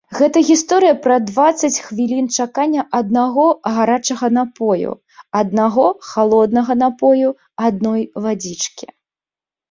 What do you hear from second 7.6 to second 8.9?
адной вадзічкі.